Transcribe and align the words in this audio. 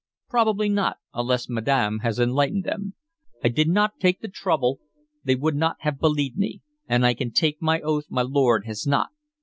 "Probably 0.29 0.67
not, 0.67 0.97
unless 1.13 1.47
madam 1.47 1.99
has 1.99 2.17
enlightened 2.19 2.63
them. 2.63 2.95
I 3.43 3.49
did 3.49 3.69
n't 3.69 3.99
take 3.99 4.19
the 4.19 4.27
trouble, 4.27 4.79
they 5.23 5.35
would 5.35 5.55
n't 5.55 5.75
have 5.81 5.99
believed 5.99 6.37
me, 6.39 6.63
and 6.87 7.05
I 7.05 7.13
can 7.13 7.29
take 7.29 7.61
my 7.61 7.79
oath 7.81 8.05
my 8.09 8.23
lord 8.23 8.65
has 8.65 8.87
n't. 8.89 9.09